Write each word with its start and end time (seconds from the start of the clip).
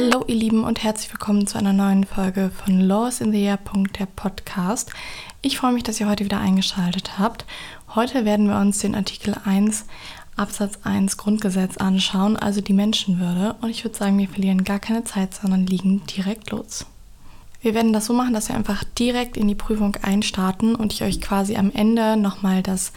Hallo 0.00 0.24
ihr 0.28 0.36
Lieben 0.36 0.62
und 0.62 0.84
herzlich 0.84 1.12
willkommen 1.12 1.48
zu 1.48 1.58
einer 1.58 1.72
neuen 1.72 2.04
Folge 2.04 2.52
von 2.54 2.78
Laws 2.78 3.20
in 3.20 3.32
the 3.32 3.42
Air. 3.42 3.58
der 3.98 4.06
Podcast. 4.06 4.92
Ich 5.42 5.58
freue 5.58 5.72
mich, 5.72 5.82
dass 5.82 5.98
ihr 5.98 6.08
heute 6.08 6.24
wieder 6.24 6.38
eingeschaltet 6.38 7.18
habt. 7.18 7.44
Heute 7.96 8.24
werden 8.24 8.46
wir 8.46 8.60
uns 8.60 8.78
den 8.78 8.94
Artikel 8.94 9.34
1 9.44 9.86
Absatz 10.36 10.78
1 10.84 11.16
Grundgesetz 11.16 11.78
anschauen, 11.78 12.36
also 12.36 12.60
die 12.60 12.74
Menschenwürde. 12.74 13.56
Und 13.60 13.70
ich 13.70 13.82
würde 13.82 13.98
sagen, 13.98 14.16
wir 14.18 14.28
verlieren 14.28 14.62
gar 14.62 14.78
keine 14.78 15.02
Zeit, 15.02 15.34
sondern 15.34 15.66
liegen 15.66 16.06
direkt 16.06 16.52
los. 16.52 16.86
Wir 17.60 17.74
werden 17.74 17.92
das 17.92 18.06
so 18.06 18.12
machen, 18.12 18.34
dass 18.34 18.48
wir 18.48 18.54
einfach 18.54 18.84
direkt 18.84 19.36
in 19.36 19.48
die 19.48 19.56
Prüfung 19.56 19.96
einstarten 19.96 20.76
und 20.76 20.92
ich 20.92 21.02
euch 21.02 21.20
quasi 21.20 21.56
am 21.56 21.72
Ende 21.72 22.16
nochmal 22.16 22.62
das 22.62 22.92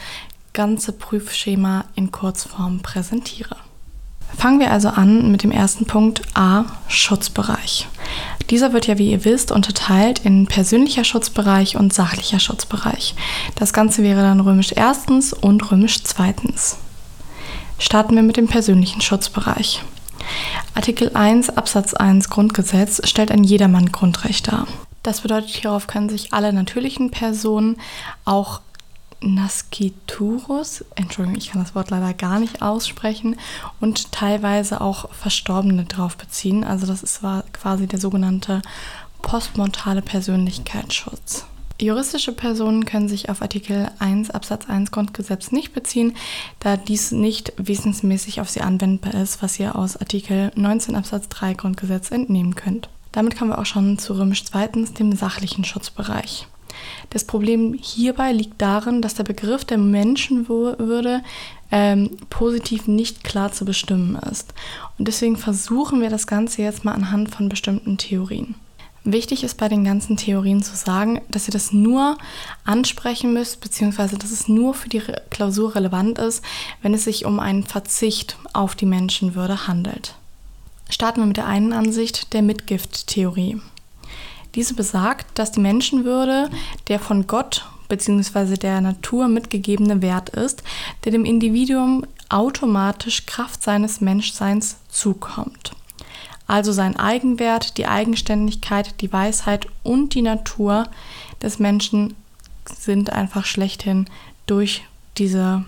ganze 0.54 0.91
Prüfschema 0.91 1.86
in 1.95 2.11
Kurzform 2.11 2.81
präsentiere. 2.81 3.58
Fangen 4.41 4.59
wir 4.59 4.72
also 4.72 4.90
an 4.90 5.31
mit 5.31 5.44
dem 5.44 5.52
ersten 5.52 5.86
Punkt 5.86 6.23
A, 6.34 6.66
Schutzbereich. 6.88 7.88
Dieser 8.49 8.73
wird 8.73 8.88
ja, 8.88 8.98
wie 8.98 9.12
ihr 9.12 9.23
wisst, 9.23 9.52
unterteilt 9.52 10.26
in 10.26 10.48
persönlicher 10.48 11.04
Schutzbereich 11.04 11.76
und 11.76 11.94
sachlicher 11.94 12.40
Schutzbereich. 12.40 13.13
Das 13.54 13.72
Ganze 13.72 14.02
wäre 14.02 14.23
dann 14.23 14.40
römisch 14.40 14.72
erstens 14.76 15.32
und 15.32 15.72
römisch 15.72 16.04
zweitens. 16.04 16.77
Starten 17.77 18.16
wir 18.16 18.23
mit 18.23 18.35
dem 18.35 18.48
persönlichen 18.48 19.02
Schutzbereich. 19.02 19.84
Artikel 20.73 21.12
1 21.16 21.55
Absatz 21.55 21.94
1 21.94 22.32
Grundgesetz 22.32 23.08
stellt 23.08 23.30
ein 23.30 23.44
jedermann 23.44 23.91
Grundrecht 23.91 24.52
dar. 24.52 24.66
Das 25.04 25.21
bedeutet, 25.21 25.52
hierauf 25.52 25.85
können 25.85 26.10
sich 26.10 26.34
alle 26.34 26.52
natürlichen 26.52 27.12
Personen, 27.12 27.77
auch 28.26 28.62
Nasciturus, 29.21 30.84
Entschuldigung, 30.95 31.38
ich 31.38 31.52
kann 31.52 31.62
das 31.62 31.75
Wort 31.75 31.91
leider 31.91 32.13
gar 32.13 32.39
nicht 32.39 32.62
aussprechen, 32.62 33.38
und 33.79 34.12
teilweise 34.12 34.81
auch 34.81 35.13
Verstorbene 35.13 35.85
drauf 35.85 36.18
beziehen. 36.18 36.63
Also 36.63 36.87
das 36.87 37.04
ist 37.04 37.21
quasi 37.54 37.87
der 37.87 37.99
sogenannte 37.99 38.62
postmortale 39.21 40.01
Persönlichkeitsschutz. 40.01 41.46
Juristische 41.79 42.31
Personen 42.31 42.85
können 42.85 43.09
sich 43.09 43.29
auf 43.29 43.41
Artikel 43.41 43.90
1 43.98 44.29
Absatz 44.29 44.70
1 44.70 44.91
Grundgesetz 44.91 45.51
nicht 45.51 45.74
beziehen, 45.74 46.15
da 46.59 46.77
dies 46.77 47.12
nicht 47.12 47.53
wesensmäßig 47.57 48.40
auf 48.40 48.49
sie 48.49 48.62
anwendbar 48.62 49.15
ist, 49.15 49.41
was 49.41 49.59
ihr 49.59 49.76
aus 49.76 49.98
Artikel 49.98 50.51
19 50.55 50.96
Absatz 50.96 51.27
3 51.29 51.55
Grundgesetz 51.55 52.12
entnehmen 52.12 52.53
könnt. 52.53 52.90
Damit 53.12 53.35
kommen 53.35 53.49
wir 53.49 53.57
auch 53.57 53.65
schon 53.65 53.98
zu 53.98 54.13
römisch 54.13 54.46
zweitens, 54.46 54.93
dem 54.93 55.15
sachlichen 55.15 55.65
Schutzbereich. 55.65 56.48
Das 57.12 57.26
Problem 57.26 57.73
hierbei 57.73 58.31
liegt 58.31 58.62
darin, 58.62 59.01
dass 59.01 59.13
der 59.13 59.26
Begriff 59.26 59.65
der 59.65 59.77
Menschenwürde 59.77 61.21
ähm, 61.70 62.18
positiv 62.29 62.87
nicht 62.87 63.23
klar 63.23 63.51
zu 63.51 63.65
bestimmen 63.65 64.16
ist. 64.16 64.53
Und 64.97 65.07
deswegen 65.07 65.35
versuchen 65.35 66.01
wir 66.01 66.09
das 66.09 66.25
Ganze 66.25 66.62
jetzt 66.62 66.85
mal 66.85 66.94
anhand 66.94 67.29
von 67.29 67.50
bestimmten 67.50 67.97
Theorien. 67.97 68.56
Wichtig 69.03 69.44
ist 69.44 69.57
bei 69.57 69.68
den 69.68 69.84
ganzen 69.84 70.16
Theorien 70.16 70.62
zu 70.62 70.75
sagen, 70.75 71.22
dass 71.29 71.47
ihr 71.47 71.51
das 71.51 71.73
nur 71.73 72.18
ansprechen 72.66 73.34
müsst, 73.34 73.59
beziehungsweise 73.59 74.18
dass 74.18 74.31
es 74.31 74.47
nur 74.47 74.73
für 74.73 74.90
die 74.90 75.01
Klausur 75.31 75.75
relevant 75.75 76.18
ist, 76.19 76.44
wenn 76.81 76.94
es 76.94 77.03
sich 77.03 77.25
um 77.25 77.40
einen 77.40 77.63
Verzicht 77.63 78.38
auf 78.53 78.75
die 78.75 78.85
Menschenwürde 78.85 79.68
handelt. 79.68 80.16
Starten 80.90 81.22
wir 81.22 81.25
mit 81.25 81.38
der 81.38 81.47
einen 81.47 81.73
Ansicht 81.73 82.34
der 82.34 82.41
Mitgift-Theorie. 82.41 83.59
Diese 84.56 84.74
besagt, 84.74 85.40
dass 85.40 85.52
die 85.52 85.62
Menschenwürde 85.62 86.50
der 86.88 87.00
von 87.00 87.28
Gott 87.28 87.66
bzw. 87.90 88.56
der 88.56 88.81
Natur 88.81 89.28
mitgegebene 89.28 90.02
Wert 90.02 90.30
ist, 90.30 90.63
der 91.06 91.12
dem 91.12 91.25
Individuum 91.25 92.06
automatisch 92.30 93.25
Kraft 93.25 93.63
seines 93.63 94.02
Menschseins 94.02 94.78
zukommt 94.90 95.74
also 96.52 96.74
sein 96.74 96.97
Eigenwert, 96.97 97.78
die 97.78 97.88
Eigenständigkeit, 97.88 99.00
die 99.00 99.13
Weisheit 99.13 99.68
und 99.84 100.14
die 100.14 100.22
Natur 100.22 100.90
des 101.42 101.59
Menschen 101.59 102.14
sind 102.66 103.09
einfach 103.09 103.46
schlechthin 103.46 104.06
durch 104.48 104.84
diese 105.18 105.64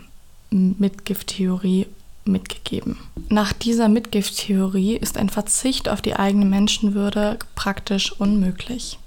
Mitgifttheorie 0.52 1.88
mitgegeben. 2.26 2.98
Nach 3.30 3.54
dieser 3.54 3.90
Mitgifttheorie 3.90 4.96
ist 4.96 5.18
ein 5.18 5.30
Verzicht 5.30 5.90
auf 5.90 6.02
die 6.02 6.16
eigene 6.16 6.46
Menschenwürde 6.46 7.40
praktisch 7.56 8.12
unmöglich. 8.12 9.00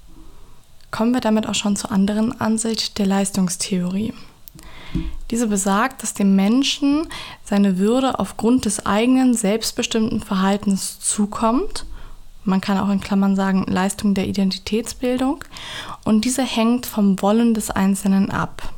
Kommen 0.91 1.12
wir 1.12 1.21
damit 1.21 1.49
auch 1.49 1.55
schon 1.55 1.76
zur 1.76 1.93
anderen 1.93 2.41
Ansicht 2.41 2.99
der 2.99 3.06
Leistungstheorie. 3.06 4.12
Diese 5.31 5.49
besagt, 5.49 6.03
dass 6.03 6.15
dem 6.15 6.37
Menschen 6.37 7.09
seine 7.44 7.78
Würde 7.78 8.19
aufgrund 8.19 8.65
des 8.65 8.87
eigenen 8.87 9.34
selbstbestimmten 9.34 10.21
Verhaltens 10.21 11.00
zukommt. 11.00 11.84
Man 12.44 12.60
kann 12.60 12.78
auch 12.78 12.88
in 12.88 13.00
Klammern 13.00 13.34
sagen 13.34 13.66
Leistung 13.69 14.15
der 14.15 14.28
Identitätsbildung. 14.28 15.44
Und 16.05 16.25
diese 16.25 16.44
hängt 16.44 16.87
vom 16.87 17.21
Wollen 17.21 17.55
des 17.55 17.71
Einzelnen 17.71 18.31
ab. 18.31 18.72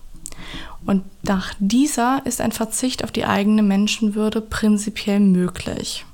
Und 0.87 1.05
nach 1.23 1.55
dieser 1.59 2.23
ist 2.25 2.41
ein 2.41 2.53
Verzicht 2.53 3.05
auf 3.05 3.13
die 3.13 3.25
eigene 3.25 3.63
Menschenwürde 3.63 4.41
prinzipiell 4.41 5.21
möglich. 5.21 6.05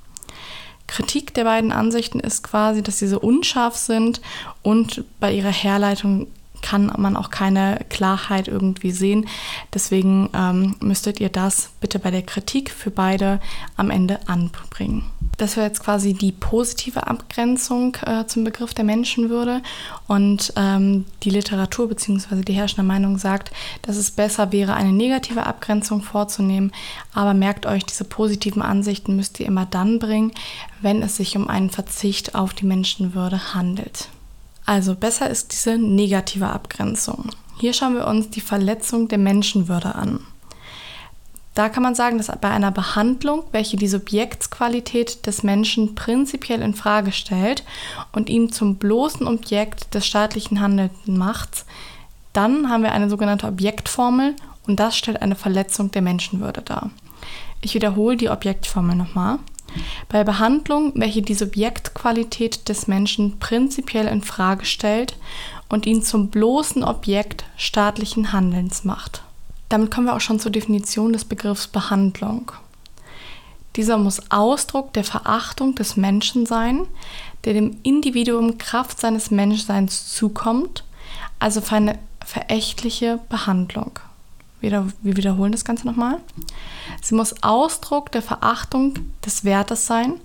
Kritik 0.86 1.34
der 1.34 1.44
beiden 1.44 1.72
Ansichten 1.72 2.20
ist 2.20 2.42
quasi, 2.42 2.82
dass 2.82 2.98
diese 2.98 3.19
unscharf 3.19 3.76
sind 3.76 4.20
und 4.62 5.04
bei 5.19 5.32
ihrer 5.32 5.52
Herleitung 5.52 6.26
kann 6.62 6.92
man 6.97 7.16
auch 7.16 7.30
keine 7.30 7.80
Klarheit 7.91 8.48
irgendwie 8.48 8.91
sehen. 8.91 9.26
Deswegen 9.75 10.30
ähm, 10.34 10.76
müsstet 10.81 11.20
ihr 11.20 11.28
das 11.28 11.70
bitte 11.81 11.98
bei 11.98 12.10
der 12.10 12.22
Kritik 12.22 12.70
für 12.70 12.91
beide 12.91 13.38
am 13.76 13.91
Ende 13.91 14.26
anbringen. 14.28 15.04
Das 15.36 15.56
wäre 15.56 15.66
jetzt 15.66 15.82
quasi 15.82 16.14
die 16.14 16.32
positive 16.32 17.06
Abgrenzung 17.06 17.96
äh, 18.06 18.26
zum 18.26 18.44
Begriff 18.44 18.74
der 18.74 18.84
Menschenwürde. 18.84 19.62
Und 20.06 20.52
ähm, 20.56 21.06
die 21.22 21.30
Literatur 21.30 21.88
bzw. 21.88 22.42
die 22.42 22.52
herrschende 22.52 22.86
Meinung 22.86 23.18
sagt, 23.18 23.50
dass 23.82 23.96
es 23.96 24.10
besser 24.10 24.52
wäre, 24.52 24.74
eine 24.74 24.92
negative 24.92 25.46
Abgrenzung 25.46 26.02
vorzunehmen. 26.02 26.72
Aber 27.12 27.34
merkt 27.34 27.66
euch, 27.66 27.84
diese 27.84 28.04
positiven 28.04 28.62
Ansichten 28.62 29.16
müsst 29.16 29.40
ihr 29.40 29.46
immer 29.46 29.66
dann 29.66 29.98
bringen, 29.98 30.32
wenn 30.82 31.02
es 31.02 31.16
sich 31.16 31.36
um 31.36 31.48
einen 31.48 31.70
Verzicht 31.70 32.34
auf 32.34 32.54
die 32.54 32.66
Menschenwürde 32.66 33.54
handelt. 33.54 34.08
Also 34.66 34.94
besser 34.94 35.28
ist 35.28 35.52
diese 35.52 35.76
negative 35.76 36.48
Abgrenzung. 36.48 37.30
Hier 37.58 37.72
schauen 37.72 37.94
wir 37.94 38.06
uns 38.06 38.30
die 38.30 38.40
Verletzung 38.40 39.08
der 39.08 39.18
Menschenwürde 39.18 39.94
an. 39.94 40.20
Da 41.54 41.69
kann 41.69 41.84
man 41.84 41.94
sagen, 41.94 42.19
dass 42.19 42.26
bei 42.41 42.50
einer 42.50 42.72
Behandlung, 42.72 43.44
welche 43.53 43.76
die 43.76 43.87
Subjektsqualität 43.87 45.25
des 45.26 45.44
Menschen 45.44 45.94
prinzipiell 45.94 46.60
in 46.60 46.75
Frage 46.75 47.12
stellt 47.12 47.62
und 48.12 48.28
ihn 48.28 48.50
zum 48.50 48.76
bloßen 48.76 49.26
Objekt 49.28 49.94
des 49.94 50.04
staatlichen 50.04 50.60
Handelns 50.60 50.93
macht, 51.06 51.64
dann 52.32 52.69
haben 52.69 52.82
wir 52.82 52.93
eine 52.93 53.09
sogenannte 53.09 53.47
Objektformel 53.47 54.34
und 54.66 54.81
das 54.81 54.97
stellt 54.97 55.22
eine 55.22 55.37
Verletzung 55.37 55.93
der 55.93 56.03
Menschenwürde 56.03 56.62
dar. 56.62 56.91
Ich 57.60 57.75
wiederhole 57.75 58.16
die 58.16 58.28
Objektformel 58.28 58.97
nochmal. 58.97 59.38
Bei 60.09 60.25
Behandlung, 60.25 60.93
welche 60.97 61.22
die 61.22 61.34
Subjektqualität 61.34 62.69
des 62.69 62.88
Menschen 62.88 63.38
prinzipiell 63.38 64.06
in 64.06 64.22
Frage 64.22 64.64
stellt 64.64 65.16
und 65.69 65.87
ihn 65.87 66.03
zum 66.03 66.28
bloßen 66.28 66.82
Objekt 66.82 67.44
staatlichen 67.56 68.32
Handelns 68.32 68.84
macht. 68.84 69.22
Damit 69.74 69.90
kommen 69.90 70.06
wir 70.06 70.14
auch 70.14 70.20
schon 70.20 70.38
zur 70.38 70.52
Definition 70.52 71.12
des 71.12 71.24
Begriffs 71.24 71.66
Behandlung. 71.66 72.52
Dieser 73.74 73.98
muss 73.98 74.30
Ausdruck 74.30 74.92
der 74.92 75.02
Verachtung 75.02 75.74
des 75.74 75.96
Menschen 75.96 76.46
sein, 76.46 76.86
der 77.42 77.54
dem 77.54 77.78
Individuum 77.82 78.56
Kraft 78.56 79.00
seines 79.00 79.32
Menschseins 79.32 80.12
zukommt, 80.12 80.84
also 81.40 81.60
für 81.60 81.74
eine 81.74 81.98
verächtliche 82.24 83.18
Behandlung. 83.28 83.98
Wir 84.60 84.86
wiederholen 85.02 85.50
das 85.50 85.64
Ganze 85.64 85.88
nochmal. 85.88 86.20
Sie 87.02 87.16
muss 87.16 87.42
Ausdruck 87.42 88.12
der 88.12 88.22
Verachtung 88.22 88.94
des 89.26 89.43
Wertes 89.43 89.88
sein, 89.88 90.20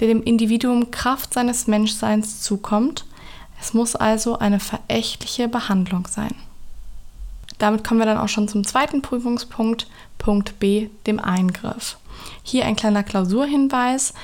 der 0.00 0.08
dem 0.08 0.22
Individuum 0.22 0.90
Kraft 0.90 1.34
seines 1.34 1.66
Menschseins 1.66 2.40
zukommt. 2.40 3.04
Es 3.60 3.74
muss 3.74 3.94
also 3.94 4.38
eine 4.38 4.58
verächtliche 4.58 5.48
Behandlung 5.48 6.06
sein. 6.06 6.34
Damit 7.58 7.84
kommen 7.84 8.00
wir 8.00 8.06
dann 8.06 8.18
auch 8.18 8.28
schon 8.28 8.48
zum 8.48 8.64
zweiten 8.64 9.02
Prüfungspunkt, 9.02 9.86
Punkt 10.18 10.58
B, 10.58 10.88
dem 11.06 11.20
Eingriff. 11.20 11.96
Hier 12.42 12.64
ein 12.64 12.76
kleiner 12.76 13.02
Klausurhinweis. 13.02 14.14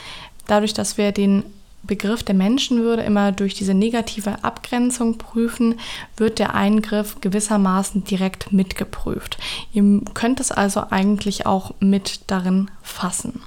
Dadurch, 0.47 0.75
dass 0.75 0.99
wir 0.99 1.13
den 1.13 1.45
Begriff 1.85 2.23
der 2.23 2.35
Menschenwürde 2.35 3.03
immer 3.03 3.33
durch 3.33 3.55
diese 3.55 3.75
negative 3.75 4.45
Abgrenzung 4.45 5.19
prüfen, 5.19 5.81
wird 6.17 6.39
der 6.39 6.55
Eingriff 6.55 7.21
gewissermaßen 7.21 8.05
direkt 8.05 8.53
mitgeprüft. 8.53 9.39
Ihr 9.73 10.01
könnt 10.15 10.39
es 10.39 10.53
also 10.53 10.85
eigentlich 10.91 11.47
auch 11.47 11.75
mit 11.81 12.31
darin 12.31 12.71
fassen. 12.83 13.43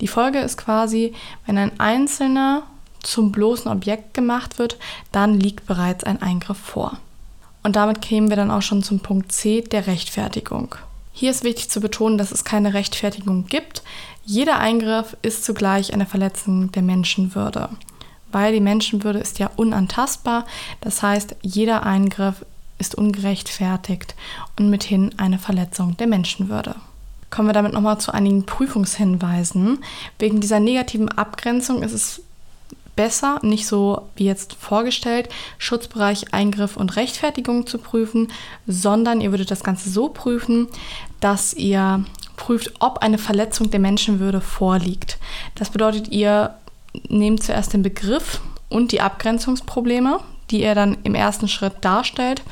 Die 0.00 0.08
Folge 0.08 0.40
ist 0.40 0.58
quasi, 0.58 1.14
wenn 1.46 1.56
ein 1.56 1.78
Einzelner 1.78 2.64
zum 3.02 3.30
bloßen 3.30 3.70
Objekt 3.70 4.14
gemacht 4.14 4.58
wird, 4.58 4.76
dann 5.12 5.38
liegt 5.38 5.66
bereits 5.66 6.02
ein 6.04 6.20
Eingriff 6.20 6.58
vor. 6.58 6.98
Und 7.62 7.76
damit 7.76 8.02
kämen 8.02 8.28
wir 8.28 8.36
dann 8.36 8.50
auch 8.50 8.62
schon 8.62 8.82
zum 8.82 9.00
Punkt 9.00 9.32
C 9.32 9.60
der 9.60 9.86
Rechtfertigung. 9.86 10.74
Hier 11.12 11.30
ist 11.30 11.44
wichtig 11.44 11.68
zu 11.68 11.80
betonen, 11.80 12.18
dass 12.18 12.32
es 12.32 12.44
keine 12.44 12.74
Rechtfertigung 12.74 13.46
gibt. 13.46 13.82
Jeder 14.24 14.58
Eingriff 14.58 15.16
ist 15.22 15.44
zugleich 15.44 15.92
eine 15.92 16.06
Verletzung 16.06 16.72
der 16.72 16.82
Menschenwürde. 16.82 17.68
weil 18.32 18.52
die 18.54 18.60
Menschenwürde 18.60 19.18
ist 19.18 19.38
ja 19.38 19.50
unantastbar. 19.56 20.46
Das 20.80 21.02
heißt, 21.02 21.36
jeder 21.42 21.84
Eingriff 21.84 22.44
ist 22.78 22.94
ungerechtfertigt 22.94 24.14
und 24.58 24.70
mithin 24.70 25.10
eine 25.18 25.38
Verletzung 25.38 25.96
der 25.98 26.06
Menschenwürde. 26.06 26.74
Kommen 27.30 27.48
wir 27.48 27.52
damit 27.52 27.72
nochmal 27.72 27.98
zu 27.98 28.12
einigen 28.12 28.44
Prüfungshinweisen. 28.44 29.84
Wegen 30.18 30.40
dieser 30.40 30.60
negativen 30.60 31.10
Abgrenzung 31.10 31.82
ist 31.82 31.92
es 31.92 32.22
besser, 32.96 33.38
nicht 33.42 33.66
so 33.66 34.08
wie 34.16 34.24
jetzt 34.24 34.54
vorgestellt, 34.54 35.28
Schutzbereich, 35.58 36.32
Eingriff 36.32 36.76
und 36.76 36.96
Rechtfertigung 36.96 37.66
zu 37.66 37.78
prüfen, 37.78 38.30
sondern 38.66 39.20
ihr 39.20 39.30
würdet 39.30 39.50
das 39.50 39.64
Ganze 39.64 39.90
so 39.90 40.08
prüfen, 40.08 40.68
dass 41.20 41.54
ihr 41.54 42.04
prüft, 42.36 42.72
ob 42.80 42.98
eine 42.98 43.18
Verletzung 43.18 43.70
der 43.70 43.80
Menschenwürde 43.80 44.40
vorliegt. 44.40 45.18
Das 45.54 45.70
bedeutet, 45.70 46.08
ihr 46.08 46.54
nehmt 47.08 47.42
zuerst 47.42 47.72
den 47.72 47.82
Begriff 47.82 48.40
und 48.68 48.92
die 48.92 49.00
Abgrenzungsprobleme, 49.00 50.20
die 50.50 50.62
ihr 50.62 50.74
dann 50.74 50.98
im 51.04 51.14
ersten 51.14 51.48
Schritt 51.48 51.76
darstellt. 51.80 52.42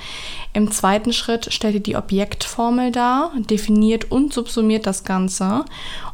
Im 0.53 0.71
zweiten 0.73 1.13
Schritt 1.13 1.53
stellt 1.53 1.75
ihr 1.75 1.81
die 1.81 1.97
Objektformel 1.97 2.91
dar, 2.91 3.31
definiert 3.37 4.11
und 4.11 4.33
subsumiert 4.33 4.85
das 4.85 5.05
Ganze. 5.05 5.65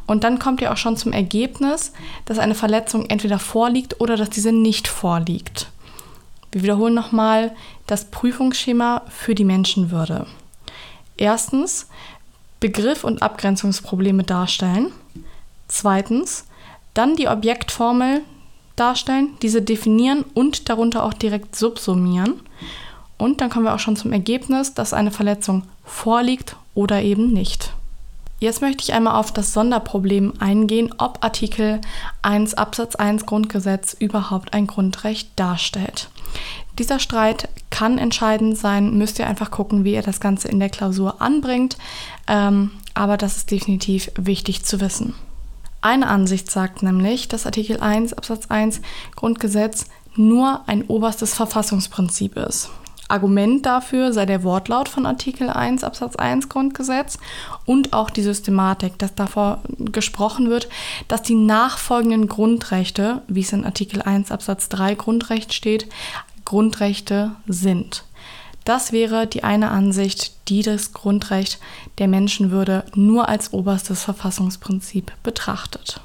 Und 0.05 0.23
dann 0.23 0.37
kommt 0.37 0.61
ihr 0.61 0.71
auch 0.71 0.77
schon 0.77 0.95
zum 0.95 1.11
Ergebnis, 1.11 1.91
dass 2.25 2.37
eine 2.37 2.53
Verletzung 2.53 3.07
entweder 3.07 3.39
vorliegt 3.39 3.99
oder 3.99 4.15
dass 4.15 4.29
diese 4.29 4.51
nicht 4.51 4.87
vorliegt. 4.87 5.71
Wir 6.51 6.61
wiederholen 6.61 6.93
nochmal 6.93 7.55
das 7.87 8.05
Prüfungsschema 8.05 9.03
für 9.09 9.33
die 9.33 9.43
Menschenwürde. 9.43 10.27
Erstens, 11.17 11.87
Begriff 12.59 13.03
und 13.03 13.21
Abgrenzungsprobleme 13.21 14.23
darstellen. 14.23 14.91
Zweitens, 15.67 16.45
dann 16.93 17.15
die 17.15 17.27
Objektformel 17.27 18.21
darstellen, 18.75 19.37
diese 19.41 19.61
definieren 19.61 20.23
und 20.33 20.69
darunter 20.69 21.03
auch 21.03 21.13
direkt 21.13 21.55
subsumieren. 21.55 22.41
Und 23.17 23.41
dann 23.41 23.49
kommen 23.49 23.65
wir 23.65 23.73
auch 23.73 23.79
schon 23.79 23.95
zum 23.95 24.11
Ergebnis, 24.11 24.73
dass 24.73 24.93
eine 24.93 25.11
Verletzung 25.11 25.63
vorliegt 25.83 26.55
oder 26.75 27.01
eben 27.01 27.33
nicht. 27.33 27.73
Jetzt 28.39 28.61
möchte 28.61 28.83
ich 28.83 28.93
einmal 28.93 29.15
auf 29.15 29.31
das 29.31 29.51
Sonderproblem 29.53 30.33
eingehen, 30.39 30.93
ob 30.99 31.23
Artikel 31.23 31.81
1 32.21 32.53
Absatz 32.53 32.95
1 32.95 33.25
Grundgesetz 33.25 33.95
überhaupt 33.99 34.53
ein 34.53 34.67
Grundrecht 34.67 35.31
darstellt. 35.35 36.09
Dieser 36.77 36.99
Streit 36.99 37.49
kann 37.71 37.97
entscheidend 37.97 38.55
sein, 38.55 38.95
müsst 38.95 39.17
ihr 39.17 39.25
einfach 39.25 39.49
gucken, 39.49 39.83
wie 39.83 39.95
ihr 39.95 40.03
das 40.03 40.19
Ganze 40.19 40.49
in 40.49 40.59
der 40.59 40.69
Klausur 40.69 41.19
anbringt, 41.19 41.77
ähm, 42.27 42.71
aber 42.93 43.17
das 43.17 43.37
ist 43.37 43.49
definitiv 43.49 44.11
wichtig 44.15 44.63
zu 44.63 44.79
wissen. 44.81 45.15
Eine 45.81 46.07
Ansicht 46.07 46.51
sagt 46.51 46.83
nämlich, 46.83 47.27
dass 47.27 47.47
Artikel 47.47 47.79
1 47.79 48.13
Absatz 48.13 48.47
1 48.49 48.81
Grundgesetz 49.15 49.85
nur 50.15 50.61
ein 50.67 50.83
oberstes 50.83 51.33
Verfassungsprinzip 51.33 52.37
ist. 52.37 52.69
Argument 53.07 53.65
dafür 53.65 54.11
sei 54.13 54.25
der 54.25 54.43
Wortlaut 54.43 54.89
von 54.89 55.05
Artikel 55.05 55.49
1 55.49 55.83
Absatz 55.83 56.15
1 56.15 56.49
Grundgesetz 56.49 57.17
und 57.65 57.93
auch 57.93 58.09
die 58.09 58.23
Systematik, 58.23 58.97
dass 58.99 59.15
davor 59.15 59.61
gesprochen 59.77 60.49
wird, 60.49 60.67
dass 61.07 61.21
die 61.21 61.35
nachfolgenden 61.35 62.27
Grundrechte, 62.27 63.21
wie 63.27 63.41
es 63.41 63.53
in 63.53 63.65
Artikel 63.65 64.01
1 64.01 64.31
Absatz 64.31 64.69
3 64.69 64.95
Grundrecht 64.95 65.53
steht, 65.53 65.87
Grundrechte 66.43 67.31
sind. 67.47 68.03
Das 68.63 68.91
wäre 68.91 69.27
die 69.27 69.45
eine 69.45 69.71
Ansicht, 69.71 70.49
die 70.49 70.61
das 70.61 70.91
Grundrecht 70.91 71.59
der 71.99 72.09
Menschenwürde 72.09 72.83
nur 72.95 73.29
als 73.29 73.53
oberstes 73.53 74.03
Verfassungsprinzip 74.03 75.13
betrachtet. 75.23 76.01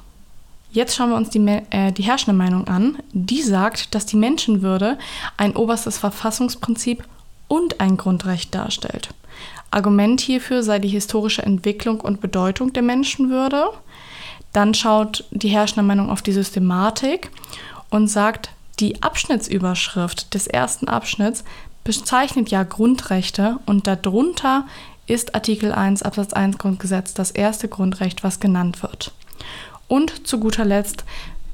Jetzt 0.73 0.95
schauen 0.95 1.11
wir 1.11 1.17
uns 1.17 1.29
die, 1.29 1.45
äh, 1.69 1.91
die 1.91 2.03
herrschende 2.03 2.35
Meinung 2.35 2.67
an. 2.67 2.97
Die 3.11 3.43
sagt, 3.43 3.93
dass 3.93 4.07
die 4.07 4.17
Menschenwürde 4.17 4.97
ein 5.37 5.55
oberstes 5.55 5.99
Verfassungsprinzip 5.99 7.03
und 7.47 7.79
ein 7.79 7.95
Grundrecht 7.95 8.53
darstellt. 8.55 9.09
Argument 9.69 10.19
hierfür 10.19 10.63
sei 10.63 10.79
die 10.79 10.87
historische 10.87 11.43
Entwicklung 11.43 12.01
und 12.01 12.21
Bedeutung 12.21 12.73
der 12.73 12.81
Menschenwürde. 12.81 13.69
Dann 14.51 14.73
schaut 14.73 15.25
die 15.29 15.49
herrschende 15.49 15.83
Meinung 15.83 16.09
auf 16.09 16.23
die 16.23 16.31
Systematik 16.31 17.29
und 17.91 18.07
sagt, 18.07 18.49
die 18.79 19.03
Abschnittsüberschrift 19.03 20.33
des 20.33 20.47
ersten 20.47 20.87
Abschnitts 20.87 21.43
bezeichnet 21.83 22.49
ja 22.49 22.63
Grundrechte 22.63 23.59
und 23.67 23.85
darunter 23.85 24.65
ist 25.05 25.35
Artikel 25.35 25.71
1 25.71 26.01
Absatz 26.01 26.33
1 26.33 26.57
Grundgesetz 26.57 27.13
das 27.13 27.29
erste 27.29 27.67
Grundrecht, 27.67 28.23
was 28.23 28.39
genannt 28.39 28.81
wird. 28.81 29.11
Und 29.93 30.25
zu 30.25 30.39
guter 30.39 30.65
Letzt 30.65 31.03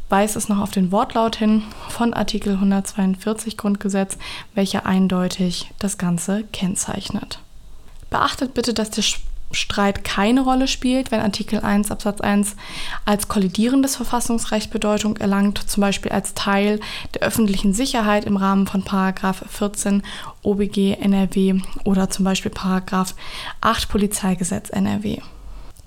weist 0.07 0.37
es 0.37 0.47
noch 0.47 0.59
auf 0.59 0.71
den 0.71 0.93
Wortlaut 0.93 1.35
hin 1.35 1.63
von 1.89 2.13
Artikel 2.13 2.53
142 2.53 3.57
Grundgesetz, 3.57 4.17
welcher 4.55 4.85
eindeutig 4.85 5.71
das 5.77 5.97
Ganze 5.97 6.45
kennzeichnet. 6.53 7.41
Beachtet 8.09 8.53
bitte, 8.53 8.73
dass 8.73 8.91
der 8.91 9.03
Streit 9.51 10.05
keine 10.05 10.39
Rolle 10.39 10.69
spielt, 10.69 11.11
wenn 11.11 11.19
Artikel 11.19 11.59
1 11.59 11.91
Absatz 11.91 12.21
1 12.21 12.55
als 13.03 13.27
kollidierendes 13.27 13.97
Verfassungsrecht 13.97 14.71
Bedeutung 14.71 15.17
erlangt, 15.17 15.57
zum 15.57 15.81
Beispiel 15.81 16.13
als 16.13 16.33
Teil 16.33 16.79
der 17.15 17.23
öffentlichen 17.23 17.73
Sicherheit 17.73 18.23
im 18.23 18.37
Rahmen 18.37 18.67
von 18.67 18.83
Paragraph 18.85 19.43
14 19.49 20.01
OBG 20.43 20.93
NRW 20.93 21.59
oder 21.83 22.09
zum 22.09 22.23
Beispiel 22.23 22.51
Paragraph 22.51 23.15
8 23.59 23.89
Polizeigesetz 23.89 24.69
NRW. 24.69 25.19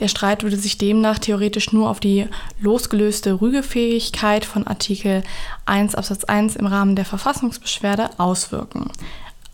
Der 0.01 0.09
Streit 0.09 0.43
würde 0.43 0.57
sich 0.57 0.79
demnach 0.79 1.19
theoretisch 1.19 1.73
nur 1.73 1.89
auf 1.89 2.01
die 2.01 2.27
losgelöste 2.61 3.41
Rügefähigkeit 3.41 4.45
von 4.45 4.67
Artikel 4.67 5.23
1 5.67 5.95
Absatz 5.95 6.25
1 6.25 6.57
im 6.57 6.67
Rahmen 6.67 6.97
der 6.97 7.05
Verfassungsbeschwerde 7.05 8.11
auswirken. 8.19 8.91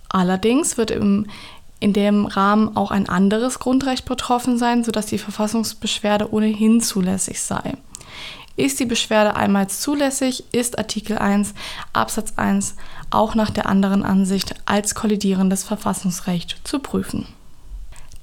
Allerdings 0.08 0.78
wird 0.78 0.90
im 0.90 1.26
in 1.80 1.92
dem 1.92 2.26
Rahmen 2.26 2.76
auch 2.76 2.90
ein 2.90 3.08
anderes 3.08 3.58
Grundrecht 3.58 4.04
betroffen 4.04 4.58
sein, 4.58 4.84
sodass 4.84 5.06
die 5.06 5.18
Verfassungsbeschwerde 5.18 6.32
ohnehin 6.32 6.80
zulässig 6.80 7.40
sei. 7.40 7.74
Ist 8.56 8.80
die 8.80 8.86
Beschwerde 8.86 9.36
einmal 9.36 9.68
zulässig, 9.68 10.44
ist 10.50 10.78
Artikel 10.78 11.18
1 11.18 11.54
Absatz 11.92 12.32
1 12.34 12.74
auch 13.10 13.36
nach 13.36 13.50
der 13.50 13.66
anderen 13.66 14.02
Ansicht 14.02 14.56
als 14.66 14.96
kollidierendes 14.96 15.62
Verfassungsrecht 15.62 16.60
zu 16.64 16.80
prüfen. 16.80 17.28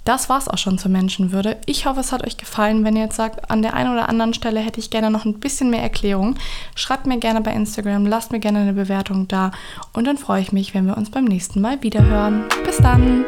Das 0.06 0.30
war's 0.30 0.48
auch 0.48 0.60
schon 0.60 0.78
zur 0.78 0.92
Menschenwürde. 0.92 1.58
Ich 1.66 1.86
hoffe, 1.86 2.00
es 2.00 2.12
hat 2.12 2.26
euch 2.26 2.38
gefallen. 2.38 2.86
Wenn 2.86 2.96
ihr 2.96 3.04
jetzt 3.04 3.16
sagt, 3.16 3.50
an 3.50 3.64
der 3.64 3.74
einen 3.74 3.92
oder 3.92 4.08
anderen 4.08 4.36
Stelle 4.36 4.60
hätte 4.60 4.80
ich 4.80 4.92
gerne 4.92 5.10
noch 5.10 5.26
ein 5.26 5.40
bisschen 5.40 5.72
mehr 5.72 5.82
Erklärung, 5.82 6.36
schreibt 6.76 7.08
mir 7.08 7.18
gerne 7.18 7.42
bei 7.42 7.52
Instagram, 7.52 8.06
lasst 8.06 8.32
mir 8.32 8.40
gerne 8.40 8.60
eine 8.60 8.74
Bewertung 8.74 9.28
da 9.28 9.52
und 9.94 10.06
dann 10.06 10.18
freue 10.18 10.42
ich 10.42 10.52
mich, 10.52 10.74
wenn 10.74 10.86
wir 10.86 10.96
uns 10.96 11.10
beim 11.10 11.26
nächsten 11.26 11.60
Mal 11.60 11.82
wieder 11.82 12.06
hören. 12.06 12.46
Bis 12.64 12.78
dann! 12.78 13.26